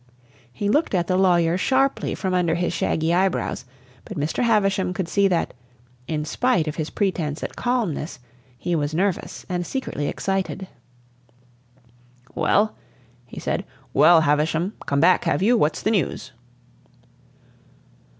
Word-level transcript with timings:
He 0.51 0.67
looked 0.67 0.95
at 0.95 1.05
the 1.05 1.15
lawyer 1.15 1.59
sharply 1.59 2.15
from 2.15 2.33
under 2.33 2.55
his 2.55 2.73
shaggy 2.73 3.13
eyebrows, 3.13 3.65
but 4.03 4.17
Mr. 4.17 4.41
Havisham 4.41 4.95
could 4.95 5.07
see 5.07 5.27
that, 5.27 5.53
in 6.07 6.25
spite 6.25 6.67
of 6.67 6.77
his 6.77 6.89
pretense 6.89 7.43
at 7.43 7.55
calmness, 7.55 8.17
he 8.57 8.75
was 8.75 8.95
nervous 8.95 9.45
and 9.47 9.63
secretly 9.63 10.07
excited. 10.07 10.67
"Well," 12.33 12.75
he 13.27 13.39
said; 13.39 13.63
"well, 13.93 14.21
Havisham, 14.21 14.73
come 14.87 15.01
back, 15.01 15.25
have 15.25 15.43
you? 15.43 15.55
What's 15.55 15.83
the 15.83 15.91
news?" 15.91 16.31